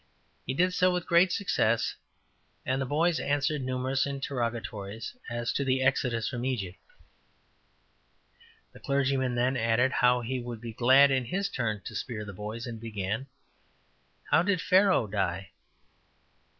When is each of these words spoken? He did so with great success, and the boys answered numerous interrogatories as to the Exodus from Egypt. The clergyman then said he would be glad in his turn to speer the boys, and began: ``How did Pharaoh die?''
He 0.47 0.55
did 0.55 0.73
so 0.73 0.91
with 0.91 1.05
great 1.05 1.31
success, 1.31 1.95
and 2.65 2.81
the 2.81 2.87
boys 2.87 3.19
answered 3.19 3.61
numerous 3.61 4.07
interrogatories 4.07 5.15
as 5.29 5.53
to 5.53 5.63
the 5.63 5.83
Exodus 5.83 6.27
from 6.27 6.43
Egypt. 6.43 6.79
The 8.73 8.79
clergyman 8.79 9.35
then 9.35 9.53
said 9.53 10.23
he 10.25 10.39
would 10.39 10.59
be 10.59 10.73
glad 10.73 11.11
in 11.11 11.25
his 11.25 11.49
turn 11.49 11.81
to 11.81 11.93
speer 11.93 12.25
the 12.25 12.33
boys, 12.33 12.65
and 12.65 12.79
began: 12.81 13.27
``How 14.33 14.43
did 14.43 14.59
Pharaoh 14.59 15.05
die?'' 15.05 15.51